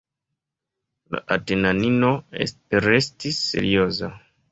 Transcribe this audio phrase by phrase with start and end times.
[1.15, 2.09] La atenanino
[2.87, 4.11] restis serioza.